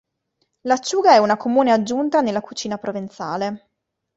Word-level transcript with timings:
L'acciuga 0.61 1.11
è 1.13 1.17
una 1.19 1.37
comune 1.37 1.71
aggiunta 1.71 2.21
nella 2.21 2.41
cucina 2.41 2.79
provenzale. 2.79 3.67